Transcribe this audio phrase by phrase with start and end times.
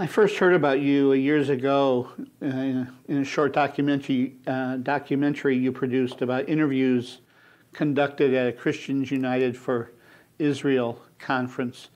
[0.00, 2.08] I first heard about you years ago
[2.42, 7.18] uh, in a short documentary, uh, documentary you produced about interviews
[7.74, 9.92] conducted at a Christians United for
[10.38, 11.90] Israel conference.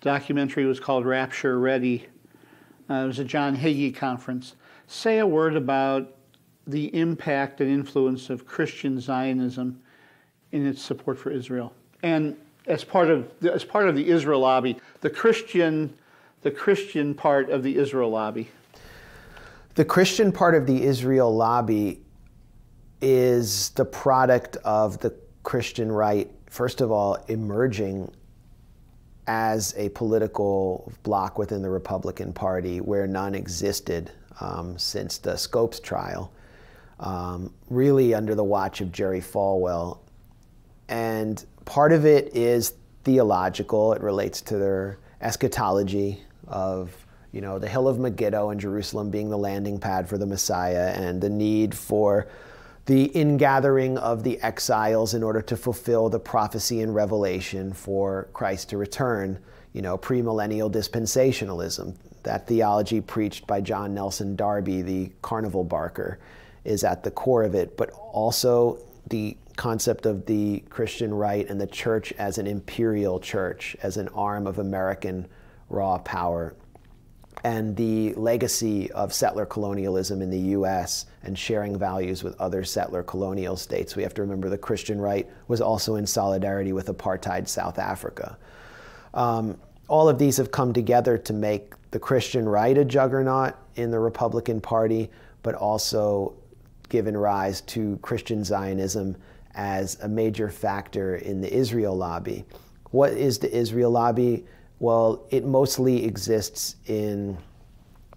[0.00, 2.08] The documentary was called Rapture Ready.
[2.90, 4.56] Uh, it was a John Hagee conference.
[4.88, 6.12] Say a word about
[6.66, 9.80] the impact and influence of Christian Zionism
[10.50, 11.72] in its support for Israel.
[12.02, 12.36] And
[12.66, 15.96] as part of the, as part of the Israel lobby, the Christian
[16.44, 18.48] the Christian part of the Israel lobby.
[19.76, 22.02] The Christian part of the Israel lobby
[23.00, 28.12] is the product of the Christian right, first of all, emerging
[29.26, 35.80] as a political bloc within the Republican Party where none existed um, since the Scopes
[35.80, 36.30] trial,
[37.00, 40.00] um, really under the watch of Jerry Falwell.
[40.90, 46.94] And part of it is theological, it relates to their eschatology of
[47.32, 50.94] you know the hill of Megiddo and Jerusalem being the landing pad for the Messiah
[50.96, 52.28] and the need for
[52.86, 58.68] the ingathering of the exiles in order to fulfill the prophecy and revelation for Christ
[58.70, 59.38] to return,
[59.72, 61.94] you know, premillennial dispensationalism.
[62.24, 66.18] That theology preached by John Nelson Darby, the carnival barker,
[66.64, 71.60] is at the core of it, but also the concept of the Christian right and
[71.60, 75.26] the church as an imperial church, as an arm of American
[75.68, 76.54] raw power
[77.42, 83.02] and the legacy of settler colonialism in the US and sharing values with other settler
[83.02, 83.94] colonial states.
[83.94, 88.38] We have to remember the Christian right was also in solidarity with apartheid South Africa.
[89.12, 93.90] Um, all of these have come together to make the Christian right a juggernaut in
[93.90, 95.10] the Republican Party,
[95.42, 96.34] but also
[96.88, 99.16] given rise to Christian Zionism
[99.54, 102.44] as a major factor in the Israel lobby.
[102.90, 104.44] What is the Israel lobby?
[104.80, 107.38] Well, it mostly exists in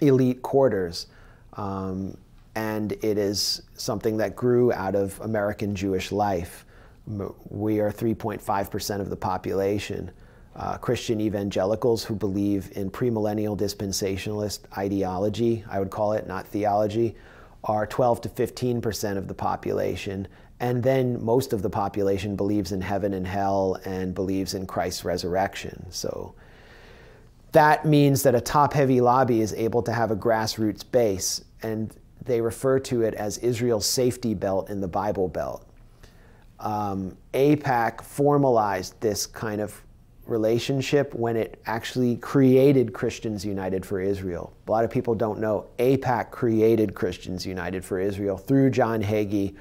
[0.00, 1.06] elite quarters.
[1.54, 2.16] Um,
[2.54, 6.66] and it is something that grew out of American Jewish life.
[7.06, 10.10] We are 3.5% of the population.
[10.54, 17.16] Uh, Christian evangelicals who believe in premillennial dispensationalist ideology, I would call it, not theology,
[17.64, 20.28] are 12 to 15% of the population.
[20.60, 25.04] And then most of the population believes in heaven and hell and believes in Christ's
[25.04, 25.86] resurrection.
[25.90, 26.34] So
[27.52, 31.94] that means that a top heavy lobby is able to have a grassroots base, and
[32.24, 35.66] they refer to it as Israel's safety belt in the Bible Belt.
[36.60, 39.82] Um, AIPAC formalized this kind of
[40.26, 44.52] relationship when it actually created Christians United for Israel.
[44.68, 49.56] A lot of people don't know AIPAC created Christians United for Israel through John Hagee,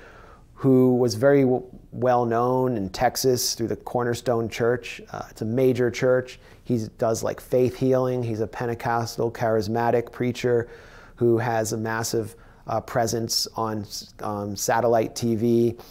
[0.61, 1.43] who was very
[1.91, 5.01] well known in Texas through the Cornerstone Church.
[5.11, 6.39] Uh, it's a major church.
[6.63, 8.21] He does like faith healing.
[8.21, 10.69] He's a Pentecostal charismatic preacher
[11.15, 12.35] who has a massive
[12.67, 13.87] uh, presence on
[14.19, 15.81] um, satellite TV.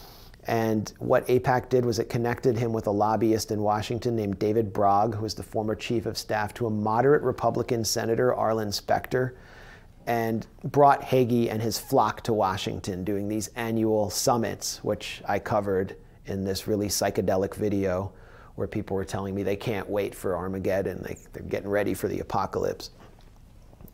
[0.47, 4.73] And what AIPAC did was it connected him with a lobbyist in Washington named David
[4.73, 9.35] Brog, who was the former chief of staff to a moderate Republican senator, Arlen Specter,
[10.11, 15.95] and brought Hagee and his flock to Washington doing these annual summits, which I covered
[16.27, 18.11] in this really psychedelic video
[18.57, 22.09] where people were telling me they can't wait for Armageddon, they, they're getting ready for
[22.09, 22.91] the apocalypse.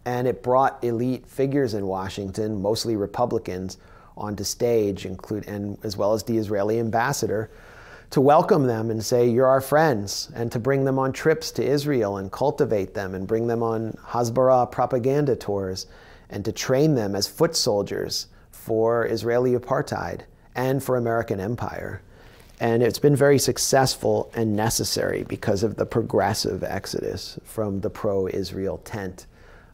[0.07, 3.77] And it brought elite figures in Washington, mostly Republicans,
[4.17, 7.51] onto stage, include, and as well as the Israeli ambassador,
[8.11, 11.65] to welcome them and say, You're our friends, and to bring them on trips to
[11.65, 15.87] Israel and cultivate them and bring them on Hasbara propaganda tours
[16.31, 20.23] and to train them as foot soldiers for Israeli apartheid
[20.55, 22.03] and for American empire.
[22.59, 28.29] And it's been very successful and necessary because of the progressive exodus from the pro
[28.29, 29.27] Israel tent.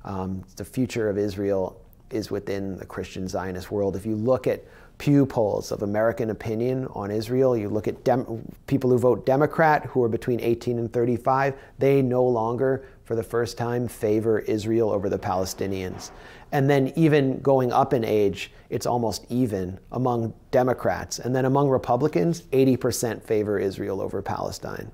[0.04, 1.80] Um, the future of Israel
[2.12, 3.96] is within the Christian Zionist world.
[3.96, 4.62] If you look at
[4.98, 8.04] Pew polls of American opinion on Israel, you look at
[8.66, 13.22] people who vote Democrat who are between 18 and 35, they no longer, for the
[13.22, 16.12] first time, favor Israel over the Palestinians.
[16.52, 21.18] And then even going up in age, it's almost even among Democrats.
[21.18, 24.92] And then among Republicans, 80% favor Israel over Palestine.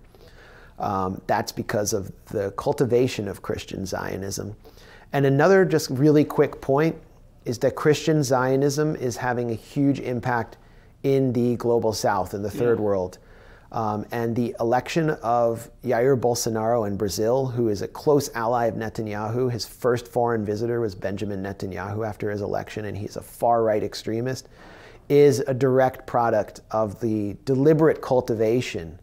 [0.79, 4.57] Um, that's because of the cultivation of Christian Zionism.
[5.13, 6.97] And another just really quick point
[7.49, 10.59] is that Christian Zionism is having a huge impact
[11.03, 12.85] in the global south, in the third yeah.
[12.85, 13.19] world.
[13.73, 18.75] Um, and the election of Jair Bolsonaro in Brazil, who is a close ally of
[18.75, 23.63] Netanyahu, his first foreign visitor was Benjamin Netanyahu after his election, and he's a far
[23.63, 24.49] right extremist,
[25.09, 29.01] is a direct product of the deliberate cultivation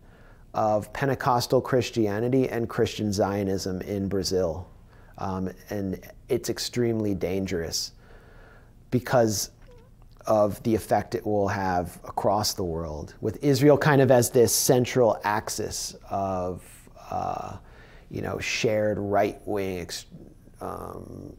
[0.54, 4.68] of Pentecostal Christianity and Christian Zionism in Brazil.
[5.18, 6.00] Um, and
[6.30, 7.92] it's extremely dangerous
[9.00, 9.50] because
[10.26, 14.56] of the effect it will have across the world, with Israel kind of as this
[14.56, 16.64] central axis of,
[17.12, 17.58] uh,
[18.10, 19.90] you know, shared right wing,
[20.62, 21.36] um,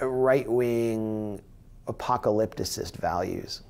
[0.00, 1.42] right wing
[1.88, 3.62] apocalypticist values.